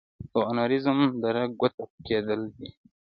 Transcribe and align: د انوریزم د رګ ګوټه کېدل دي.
د 0.31 0.33
انوریزم 0.49 0.99
د 1.21 1.23
رګ 1.35 1.49
ګوټه 1.59 1.83
کېدل 2.07 2.41
دي. 2.57 2.67